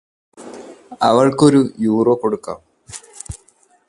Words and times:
അവൾക്ക് 1.01 1.43
ഒരു 1.43 1.61
യൂറോ 1.79 2.13
കൊടുക്കാം 2.13 2.59